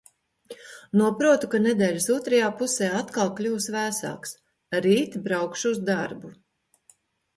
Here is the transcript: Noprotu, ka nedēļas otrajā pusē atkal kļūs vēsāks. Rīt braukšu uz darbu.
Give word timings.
Noprotu, 1.01 1.49
ka 1.51 1.59
nedēļas 1.65 2.07
otrajā 2.15 2.49
pusē 2.63 2.89
atkal 3.01 3.31
kļūs 3.41 3.69
vēsāks. 3.77 4.35
Rīt 4.87 5.19
braukšu 5.29 5.75
uz 5.77 5.83
darbu. 5.91 6.33